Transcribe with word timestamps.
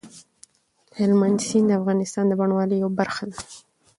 هلمند 0.97 1.39
سیند 1.47 1.65
د 1.69 1.77
افغانستان 1.79 2.25
د 2.27 2.33
بڼوالۍ 2.39 2.77
یوه 2.79 2.91
برخه 2.99 3.23
ده. 3.31 3.37